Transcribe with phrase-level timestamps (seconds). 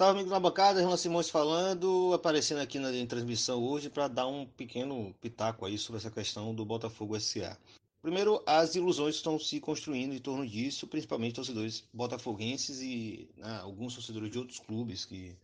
[0.00, 4.46] Salve, amigo na bancada, Renan Simões falando, aparecendo aqui na transmissão hoje para dar um
[4.46, 7.54] pequeno pitaco aí sobre essa questão do Botafogo SA.
[8.00, 13.94] Primeiro, as ilusões estão se construindo em torno disso, principalmente torcedores botafoguenses e né, alguns
[13.94, 15.36] torcedores de outros clubes que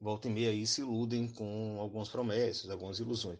[0.00, 3.38] volta e meia aí se iludem com algumas promessas, algumas ilusões.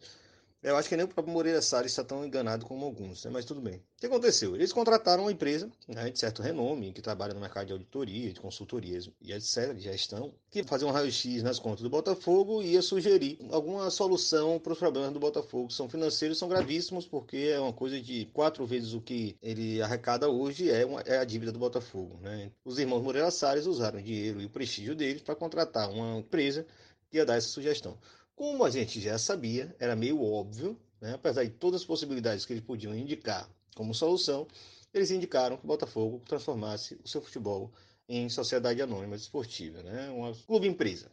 [0.63, 3.31] Eu acho que nem o próprio Moreira Salles está tão enganado como alguns, né?
[3.33, 3.77] mas tudo bem.
[3.77, 4.55] O que aconteceu?
[4.55, 8.41] Eles contrataram uma empresa né, de certo renome, que trabalha no mercado de auditoria, de
[8.41, 12.83] consultorias e etc., de gestão, que fazia um raio-x nas contas do Botafogo e ia
[12.83, 17.73] sugerir alguma solução para os problemas do Botafogo, são financeiros, são gravíssimos, porque é uma
[17.73, 21.59] coisa de quatro vezes o que ele arrecada hoje é, uma, é a dívida do
[21.59, 22.19] Botafogo.
[22.21, 22.53] Né?
[22.67, 26.67] Os irmãos Moreira Salles usaram o dinheiro e o prestígio deles para contratar uma empresa
[27.11, 27.99] que ia dar essa sugestão.
[28.41, 31.13] Como a gente já sabia, era meio óbvio, né?
[31.13, 34.49] apesar de todas as possibilidades que eles podiam indicar como solução,
[34.95, 37.71] eles indicaram que o Botafogo transformasse o seu futebol
[38.09, 40.09] em sociedade anônima esportiva, né?
[40.09, 41.13] uma clube empresa.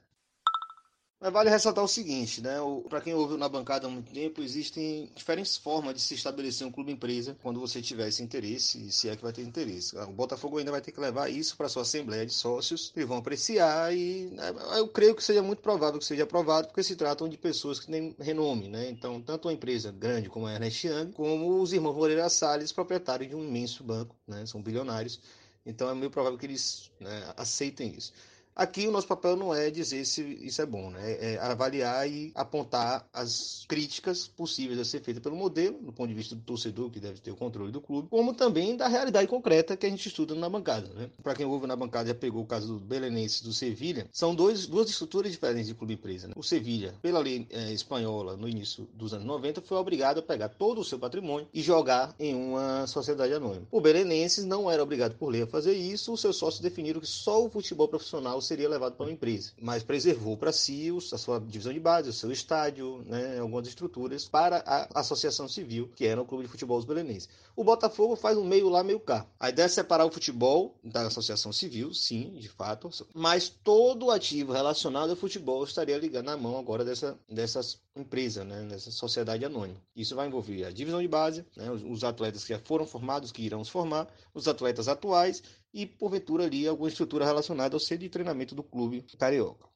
[1.19, 2.57] Mas vale ressaltar o seguinte, né?
[2.87, 6.71] Para quem ouve na bancada há muito tempo, existem diferentes formas de se estabelecer um
[6.71, 9.97] clube empresa quando você tiver esse interesse, se é que vai ter interesse.
[9.97, 13.17] O Botafogo ainda vai ter que levar isso para sua assembleia de sócios, que vão
[13.17, 17.27] apreciar e né, eu creio que seja muito provável que seja aprovado, porque se tratam
[17.27, 18.87] de pessoas que têm renome, né?
[18.87, 23.27] Então, tanto uma empresa grande como a Ernest Young, como os irmãos Moreira Salles, proprietários
[23.27, 24.45] de um imenso banco, né?
[24.45, 25.19] São bilionários.
[25.65, 28.13] Então, é meio provável que eles né, aceitem isso.
[28.57, 31.33] Aqui o nosso papel não é dizer se isso é bom, né?
[31.33, 36.15] É avaliar e apontar as críticas possíveis a ser feitas pelo modelo, do ponto de
[36.15, 39.77] vista do torcedor, que deve ter o controle do clube, como também da realidade concreta
[39.77, 41.07] que a gente estuda na bancada, né?
[41.21, 44.65] Para quem ouve na bancada já pegou o caso do Belenenses do Sevilha, são dois,
[44.65, 46.27] duas estruturas diferentes de clube empresa.
[46.27, 46.33] Né?
[46.35, 50.49] O Sevilha, pela lei é, espanhola, no início dos anos 90, foi obrigado a pegar
[50.49, 53.67] todo o seu patrimônio e jogar em uma sociedade anônima.
[53.69, 57.05] O Belenenses não era obrigado por lei a fazer isso, os seus sócios definiram que
[57.05, 61.39] só o futebol profissional seria levado para uma empresa, mas preservou para si a sua
[61.39, 66.21] divisão de base, o seu estádio, né, algumas estruturas para a associação civil, que era
[66.21, 67.29] o clube de futebol dos belenenses.
[67.55, 69.25] O Botafogo faz um meio lá, meio cá.
[69.39, 74.11] A ideia é separar o futebol da associação civil, sim, de fato, mas todo o
[74.11, 79.43] ativo relacionado ao futebol estaria ligado na mão agora dessa, dessas empresa, né, nessa sociedade
[79.43, 79.81] anônima.
[79.95, 83.31] Isso vai envolver a divisão de base, né, os, os, atletas que já foram formados,
[83.31, 85.41] que irão se formar, os atletas atuais
[85.73, 89.67] e, porventura, ali alguma estrutura relacionada ao centro de treinamento do clube carioca.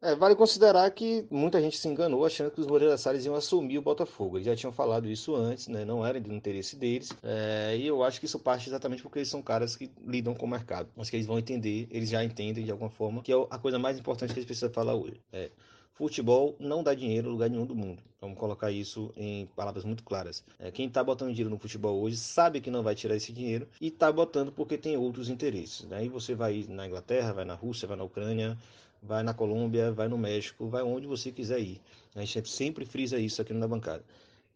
[0.00, 3.78] É, vale considerar que muita gente se enganou achando que os Moreira Salles iam assumir
[3.78, 4.36] o Botafogo.
[4.36, 5.84] Eles já tinham falado isso antes, né?
[5.84, 7.10] não era do interesse deles.
[7.20, 10.46] É, e eu acho que isso parte exatamente porque eles são caras que lidam com
[10.46, 10.88] o mercado.
[10.96, 13.76] Acho que eles vão entender, eles já entendem de alguma forma, que é a coisa
[13.76, 15.20] mais importante que eles precisam falar hoje.
[15.32, 15.50] É,
[15.98, 18.00] Futebol não dá dinheiro em lugar nenhum do mundo.
[18.20, 20.44] Vamos colocar isso em palavras muito claras.
[20.56, 23.66] É, quem está botando dinheiro no futebol hoje sabe que não vai tirar esse dinheiro
[23.80, 25.90] e está botando porque tem outros interesses.
[25.90, 28.56] Aí você vai na Inglaterra, vai na Rússia, vai na Ucrânia,
[29.02, 31.80] vai na Colômbia, vai no México, vai onde você quiser ir.
[32.14, 34.04] A gente sempre frisa isso aqui na bancada.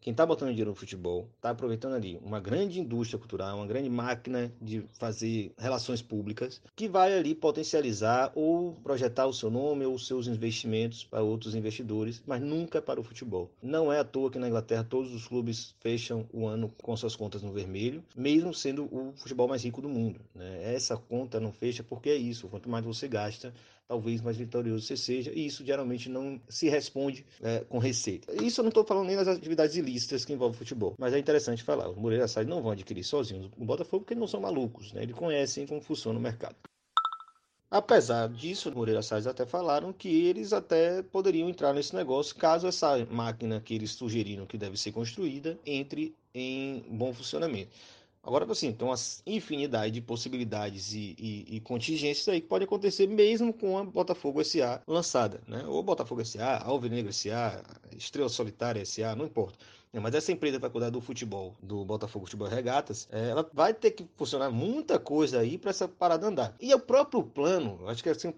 [0.03, 3.89] Quem está botando dinheiro no futebol está aproveitando ali uma grande indústria cultural, uma grande
[3.89, 9.93] máquina de fazer relações públicas, que vai ali potencializar ou projetar o seu nome ou
[9.95, 13.49] os seus investimentos para outros investidores, mas nunca para o futebol.
[13.61, 17.15] Não é à toa que na Inglaterra todos os clubes fecham o ano com suas
[17.15, 20.19] contas no vermelho, mesmo sendo o futebol mais rico do mundo.
[20.35, 20.73] Né?
[20.73, 22.49] Essa conta não fecha porque é isso.
[22.49, 23.53] Quanto mais você gasta,
[23.87, 28.33] talvez mais vitorioso você seja, e isso geralmente não se responde é, com receita.
[28.43, 31.63] Isso eu não estou falando nem das atividades ilícitas que envolvem futebol, mas é interessante
[31.63, 34.93] falar, os Moreira Salles não vão adquirir sozinhos o Botafogo porque eles não são malucos,
[34.93, 35.03] né?
[35.03, 36.55] eles conhecem como funciona o mercado.
[37.73, 43.03] Apesar disso, Moreira Salles até falaram que eles até poderiam entrar nesse negócio caso essa
[43.07, 47.71] máquina que eles sugeriram que deve ser construída entre em bom funcionamento.
[48.23, 48.95] Agora, assim, então, uma
[49.25, 54.41] infinidade de possibilidades e, e, e, contingências aí que pode acontecer mesmo com a Botafogo
[54.45, 55.65] SA lançada, né?
[55.67, 57.61] Ou Botafogo SA, Alvinegro SA,
[57.97, 59.59] Estrela Solitária SA, não importa.
[59.93, 63.75] É, mas essa empresa vai cuidar do futebol, do Botafogo Futebol Regatas, é, ela vai
[63.75, 66.55] ter que funcionar muita coisa aí para essa parada andar.
[66.59, 68.33] E o próprio plano, acho que é assim,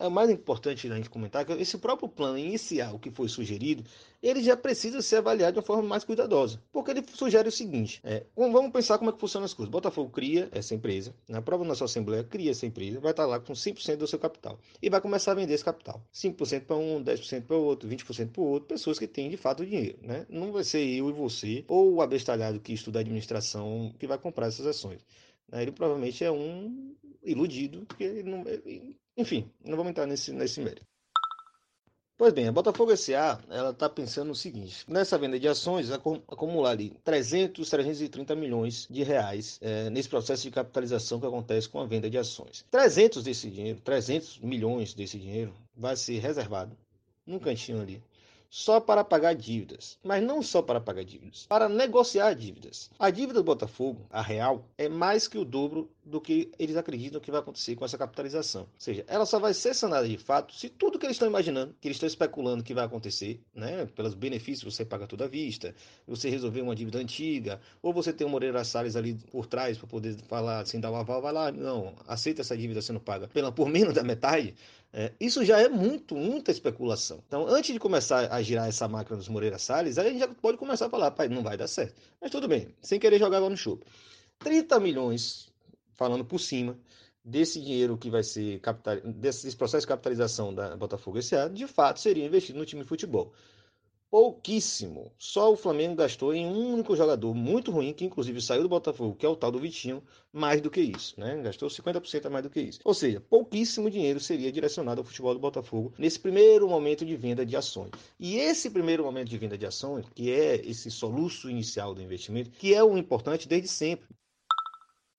[0.00, 3.84] é mais importante a gente comentar que esse próprio plano inicial que foi sugerido,
[4.22, 6.60] ele já precisa ser avaliado de uma forma mais cuidadosa.
[6.72, 9.70] Porque ele sugere o seguinte: é, vamos pensar como é que funciona as coisas.
[9.70, 13.38] Botafogo cria essa empresa, na prova da nossa Assembleia cria essa empresa, vai estar lá
[13.38, 16.02] com 5% do seu capital e vai começar a vender esse capital.
[16.14, 19.36] 5% para um, 10% para o outro, 20% para o outro, pessoas que têm de
[19.36, 19.98] fato dinheiro.
[20.02, 20.24] Né?
[20.30, 24.46] Não vai ser eu e você, ou o abestalhado que estuda administração, que vai comprar
[24.46, 25.04] essas ações.
[25.50, 25.62] Né?
[25.62, 28.44] Ele provavelmente é um iludido, porque não,
[29.16, 30.86] enfim, não vamos entrar nesse, nesse mérito.
[32.16, 36.72] Pois bem, a Botafogo SA ela está pensando no seguinte: nessa venda de ações, acumular
[36.72, 41.86] ali 300, 330 milhões de reais é, nesse processo de capitalização que acontece com a
[41.86, 42.62] venda de ações.
[42.70, 46.76] 300 desse dinheiro, 300 milhões desse dinheiro vai ser reservado
[47.26, 48.02] num cantinho ali
[48.50, 52.90] só para pagar dívidas, mas não só para pagar dívidas, para negociar dívidas.
[52.98, 57.20] A dívida do Botafogo, a real, é mais que o dobro do que eles acreditam
[57.20, 58.62] que vai acontecer com essa capitalização.
[58.62, 61.74] Ou seja, ela só vai ser sanada de fato se tudo que eles estão imaginando,
[61.80, 65.72] que eles estão especulando que vai acontecer, né, pelos benefícios, você paga tudo à vista,
[66.06, 69.86] você resolver uma dívida antiga, ou você tem o Moreira Salles ali por trás para
[69.86, 73.52] poder falar, assim, dar o aval, vai lá, não, aceita essa dívida sendo paga pela,
[73.52, 74.54] por menos da metade,
[74.92, 77.22] é, isso já é muito, muita especulação.
[77.26, 80.28] Então, antes de começar a girar essa máquina dos Moreira Salles, aí a gente já
[80.28, 81.94] pode começar a falar, pai, não vai dar certo.
[82.20, 83.86] Mas tudo bem, sem querer jogar água no chupa.
[84.40, 85.48] 30 milhões,
[85.94, 86.76] falando por cima,
[87.24, 92.00] desse dinheiro que vai ser capital, desse processo de capitalização da Botafogo SA, de fato
[92.00, 93.32] seria investido no time de futebol
[94.10, 95.12] pouquíssimo.
[95.16, 99.14] Só o Flamengo gastou em um único jogador muito ruim, que inclusive saiu do Botafogo,
[99.14, 100.02] que é o tal do Vitinho,
[100.32, 101.40] mais do que isso, né?
[101.42, 102.80] Gastou 50% a mais do que isso.
[102.84, 107.46] Ou seja, pouquíssimo dinheiro seria direcionado ao futebol do Botafogo nesse primeiro momento de venda
[107.46, 107.90] de ações.
[108.18, 112.50] E esse primeiro momento de venda de ações, que é esse soluço inicial do investimento,
[112.50, 114.08] que é o importante desde sempre.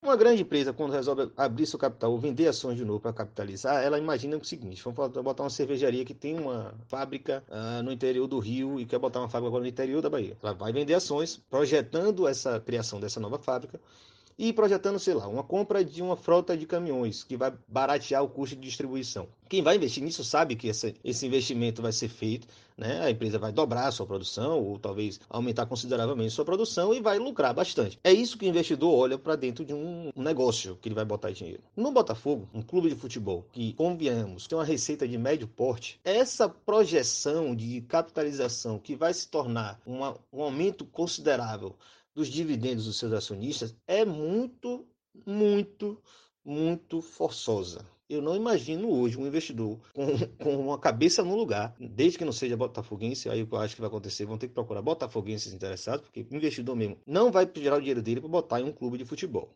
[0.04, 3.84] Uma grande empresa, quando resolve abrir seu capital ou vender ações de novo para capitalizar,
[3.84, 8.26] ela imagina o seguinte: vamos botar uma cervejaria que tem uma fábrica uh, no interior
[8.26, 10.36] do Rio e quer botar uma fábrica agora no interior da Bahia.
[10.42, 13.80] Ela vai vender ações, projetando essa criação dessa nova fábrica
[14.38, 18.30] e projetando, sei lá, uma compra de uma frota de caminhões que vai baratear o
[18.30, 19.28] custo de distribuição.
[19.50, 22.48] Quem vai investir nisso sabe que esse, esse investimento vai ser feito,
[22.78, 23.02] né?
[23.02, 27.20] a empresa vai dobrar a sua produção ou talvez aumentar consideravelmente sua produção e vai
[27.20, 28.00] lucrar bastante.
[28.02, 31.32] É isso que o investidor olha para dentro de um negócio que ele vai botar
[31.32, 31.62] dinheiro.
[31.76, 36.48] No Botafogo, um clube de futebol que, convenhamos, tem uma receita de médio porte, essa
[36.48, 41.76] projeção de capitalização que vai se tornar uma, um aumento considerável
[42.14, 44.88] dos dividendos dos seus acionistas é muito,
[45.26, 46.02] muito,
[46.44, 47.86] muito forçosa.
[48.10, 52.34] Eu não imagino hoje um investidor com, com uma cabeça no lugar, desde que não
[52.34, 56.28] seja botafoguense, aí eu acho que vai acontecer, vão ter que procurar botafoguenses interessados, porque
[56.30, 59.06] o investidor mesmo não vai tirar o dinheiro dele para botar em um clube de
[59.06, 59.56] futebol.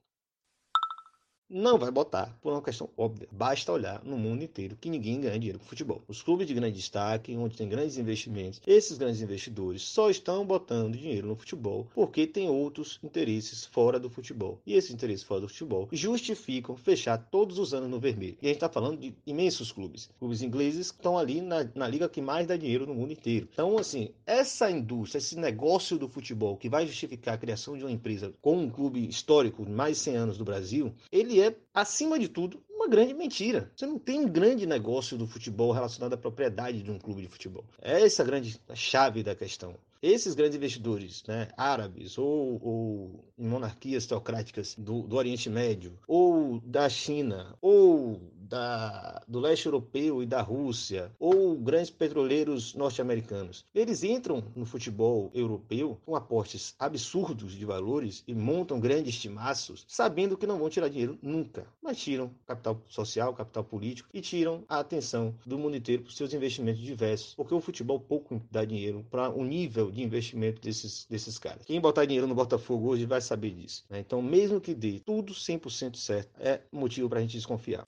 [1.48, 3.28] Não vai botar, por uma questão óbvia.
[3.32, 6.02] Basta olhar no mundo inteiro que ninguém ganha dinheiro com futebol.
[6.08, 10.98] Os clubes de grande destaque, onde tem grandes investimentos, esses grandes investidores só estão botando
[10.98, 14.60] dinheiro no futebol porque tem outros interesses fora do futebol.
[14.66, 18.38] E esses interesses fora do futebol justificam fechar todos os anos no vermelho.
[18.42, 20.10] E a gente está falando de imensos clubes.
[20.18, 23.48] Clubes ingleses estão ali na, na liga que mais dá dinheiro no mundo inteiro.
[23.54, 27.92] Então, assim, essa indústria, esse negócio do futebol que vai justificar a criação de uma
[27.92, 31.56] empresa com um clube histórico de mais de 100 anos do Brasil, ele ele é,
[31.74, 33.72] acima de tudo, uma grande mentira.
[33.76, 37.28] Você não tem um grande negócio do futebol relacionado à propriedade de um clube de
[37.28, 37.66] futebol.
[37.82, 39.76] É essa a grande chave da questão.
[40.02, 46.88] Esses grandes investidores, né, árabes ou, ou monarquias teocráticas do, do Oriente Médio, ou da
[46.88, 53.66] China, ou da, do leste europeu e da Rússia, ou grandes petroleiros norte-americanos.
[53.74, 60.38] Eles entram no futebol europeu com aportes absurdos de valores e montam grandes timaços, sabendo
[60.38, 64.80] que não vão tirar dinheiro nunca, mas tiram capital social, capital político e tiram a
[64.80, 69.30] atenção do mundo inteiro para seus investimentos diversos, porque o futebol pouco dá dinheiro para
[69.30, 71.66] o nível de investimento desses, desses caras.
[71.66, 73.86] Quem botar dinheiro no Botafogo hoje vai saber disso.
[73.90, 74.00] Né?
[74.00, 77.86] Então, mesmo que dê tudo 100% certo, é motivo para a gente desconfiar.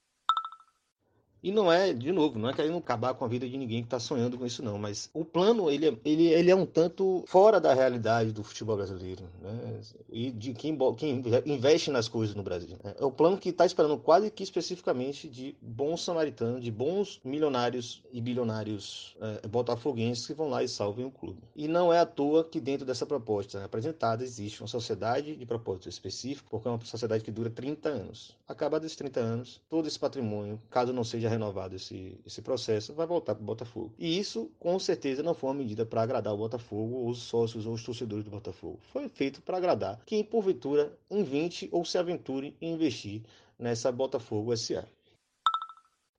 [1.48, 3.88] E não é, de novo, não é querendo acabar com a vida de ninguém que
[3.88, 4.78] está sonhando com isso, não.
[4.78, 8.76] Mas o plano, ele, é, ele, ele é um tanto fora da realidade do futebol
[8.76, 9.24] brasileiro.
[9.42, 9.80] Né?
[10.12, 12.76] E de quem, quem investe nas coisas no Brasil.
[12.84, 18.04] É o plano que está esperando quase que especificamente de bons samaritanos, de bons milionários
[18.12, 21.40] e bilionários é, botafoguenses que vão lá e salvem o clube.
[21.56, 25.88] E não é à toa que dentro dessa proposta apresentada existe uma sociedade de propósito
[25.88, 28.36] específico, porque é uma sociedade que dura 30 anos.
[28.46, 33.08] Acabados esses 30 anos, todo esse patrimônio, caso não seja renovado esse, esse processo, vai
[33.08, 33.94] voltar para o Botafogo.
[33.98, 37.74] E isso, com certeza, não foi uma medida para agradar o Botafogo, os sócios ou
[37.74, 38.80] os torcedores do Botafogo.
[38.92, 43.22] Foi feito para agradar quem, porventura, invente ou se aventure em investir
[43.58, 44.86] nessa Botafogo SA.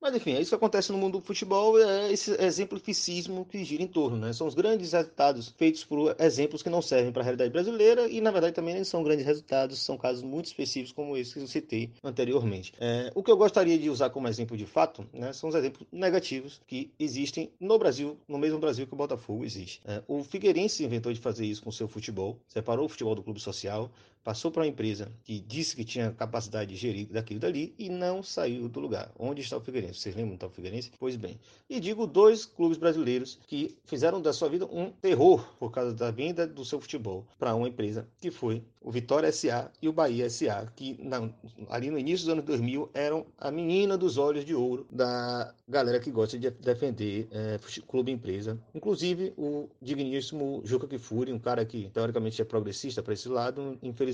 [0.01, 3.83] Mas enfim, é isso que acontece no mundo do futebol, é esse exemplificismo que gira
[3.83, 4.33] em torno, né?
[4.33, 8.21] São os grandes resultados feitos por exemplos que não servem para a realidade brasileira e,
[8.21, 11.91] na verdade, também são grandes resultados, são casos muito específicos como esse que eu citei
[12.03, 12.73] anteriormente.
[12.81, 15.87] É, o que eu gostaria de usar como exemplo de fato, né, são os exemplos
[15.91, 19.81] negativos que existem no Brasil, no mesmo Brasil que o Botafogo existe.
[19.85, 23.23] É, o Figueirense inventou de fazer isso com o seu futebol, separou o futebol do
[23.23, 23.91] clube social,
[24.23, 28.23] passou para uma empresa que disse que tinha capacidade de gerir daquilo dali e não
[28.23, 29.11] saiu do lugar.
[29.19, 30.01] Onde está o Figueirense?
[30.01, 30.93] Vocês lembram do Figueirense?
[30.99, 31.39] Pois bem.
[31.69, 36.11] E digo dois clubes brasileiros que fizeram da sua vida um terror por causa da
[36.11, 40.29] venda do seu futebol para uma empresa que foi o Vitória SA e o Bahia
[40.31, 41.29] SA, que na,
[41.69, 46.01] ali no início dos anos 2000 eram a menina dos olhos de ouro da galera
[46.01, 48.59] que gosta de defender é, clube empresa.
[48.75, 54.08] Inclusive o digníssimo Juca Kifuri, um cara que teoricamente é progressista para esse lado, infelizmente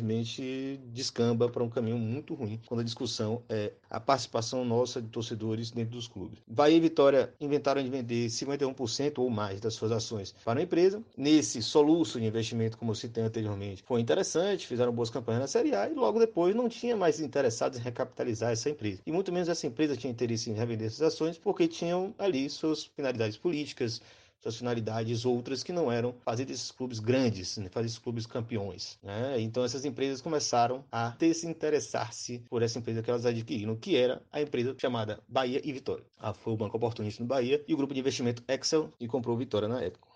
[0.93, 5.71] descamba para um caminho muito ruim quando a discussão é a participação nossa de torcedores
[5.71, 6.39] dentro dos clubes.
[6.47, 11.03] Bahia e Vitória inventaram de vender 51% ou mais das suas ações para a empresa.
[11.17, 15.75] Nesse soluço de investimento, como eu citei anteriormente, foi interessante, fizeram boas campanhas na Série
[15.75, 19.01] A e logo depois não tinha mais interessados em recapitalizar essa empresa.
[19.07, 22.85] E muito menos essa empresa tinha interesse em revender essas ações porque tinham ali suas
[22.85, 24.01] finalidades políticas,
[24.45, 27.71] suas finalidades outras que não eram fazer desses clubes grandes, né?
[27.71, 28.99] fazer esses clubes campeões.
[29.03, 29.41] Né?
[29.41, 34.43] Então essas empresas começaram a desinteressar-se por essa empresa que elas adquiriram, que era a
[34.43, 36.05] empresa chamada Bahia e Vitória.
[36.19, 39.35] Ah, foi o Banco Oportunista no Bahia e o grupo de investimento Excel que comprou
[39.37, 40.07] Vitória na época.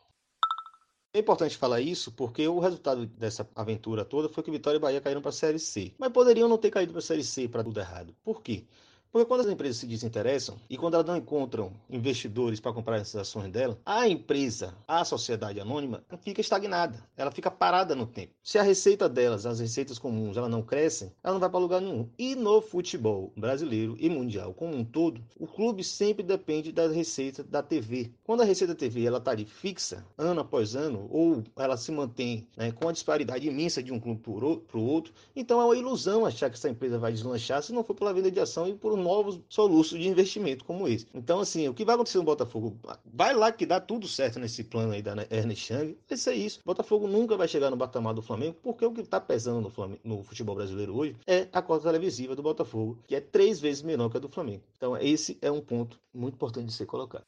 [1.15, 5.01] É importante falar isso porque o resultado dessa aventura toda foi que Vitória e Bahia
[5.01, 5.95] caíram para a Série C.
[5.99, 8.15] Mas poderiam não ter caído para a Série C para tudo errado.
[8.23, 8.67] Por quê?
[9.11, 13.17] Porque quando as empresas se desinteressam e quando elas não encontram investidores para comprar essas
[13.23, 17.03] ações dela, a empresa, a sociedade anônima, fica estagnada.
[17.17, 18.35] Ela fica parada no tempo.
[18.43, 21.81] Se a receita delas, as receitas comuns, ela não crescem, ela não vai para lugar
[21.81, 22.09] nenhum.
[22.19, 27.43] E no futebol brasileiro e mundial como um todo, o clube sempre depende da receita
[27.43, 28.13] da TV.
[28.25, 31.91] Quando a receita da TV ela está ali fixa, ano após ano, ou ela se
[31.91, 35.77] mantém né, com a disparidade imensa de um clube para o outro, então é uma
[35.77, 38.75] ilusão achar que essa empresa vai deslanchar se não for pela venda de ação e
[38.75, 41.07] por novos soluços de investimento como esse.
[41.15, 42.77] Então, assim, o que vai acontecer no Botafogo?
[43.05, 45.97] Vai lá que dá tudo certo nesse plano aí da Ernest Chang.
[46.09, 46.61] Vai ser isso.
[46.61, 49.71] O Botafogo nunca vai chegar no patamar do Flamengo, porque o que está pesando no,
[49.71, 53.83] Flamengo, no futebol brasileiro hoje é a cota televisiva do Botafogo, que é três vezes
[53.83, 54.63] menor que a do Flamengo.
[54.77, 57.25] Então, esse é um ponto muito importante de ser colocado.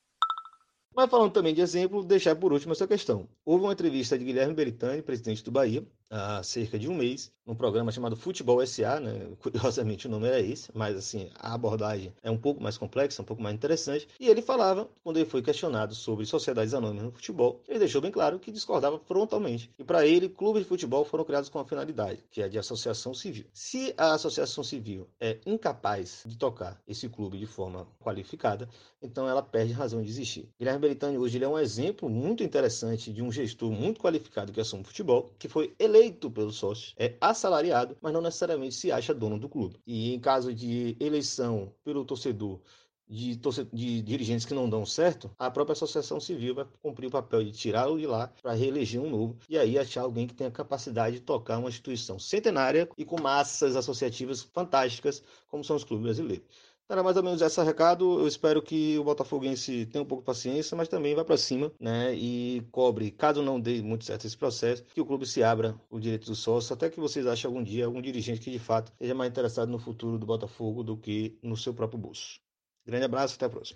[0.95, 3.29] Mas falando também de exemplo, deixar por último essa questão.
[3.45, 7.55] Houve uma entrevista de Guilherme Beritani, presidente do Bahia, há cerca de um mês, num
[7.55, 9.29] programa chamado Futebol SA, né?
[9.41, 13.25] Curiosamente o nome era esse, mas assim, a abordagem é um pouco mais complexa, um
[13.25, 14.09] pouco mais interessante.
[14.19, 18.11] E ele falava, quando ele foi questionado sobre sociedades anônimas no futebol, ele deixou bem
[18.11, 19.71] claro que discordava frontalmente.
[19.79, 23.15] E para ele, clubes de futebol foram criados com uma finalidade, que é de associação
[23.15, 23.47] civil.
[23.53, 28.69] Se a associação civil é incapaz de tocar esse clube de forma qualificada,
[29.03, 30.49] então ela perde razão de existir.
[30.59, 34.85] Guilherme Beritani hoje é um exemplo muito interessante de um gestor muito qualificado que assume
[34.85, 39.39] futebol, que foi eleito eleito pelos sócios, é assalariado, mas não necessariamente se acha dono
[39.39, 39.81] do clube.
[39.87, 42.61] E em caso de eleição pelo torcedor
[43.07, 43.37] de,
[43.73, 47.51] de, dirigentes que não dão certo, a própria associação civil vai cumprir o papel de
[47.51, 51.23] tirá-lo de lá para reeleger um novo e aí achar alguém que tenha capacidade de
[51.23, 56.47] tocar uma instituição centenária e com massas associativas fantásticas, como são os clubes brasileiros.
[56.91, 58.19] Era mais ou menos esse recado.
[58.21, 61.73] Eu espero que o Botafoguense tenha um pouco de paciência, mas também vá para cima,
[61.81, 62.13] né?
[62.15, 66.01] E cobre, caso não dê muito certo esse processo, que o clube se abra o
[66.01, 69.15] direito do sócio, até que vocês achem algum dia algum dirigente que de fato seja
[69.15, 72.41] mais interessado no futuro do Botafogo do que no seu próprio bolso.
[72.85, 73.69] Grande abraço, até a próxima.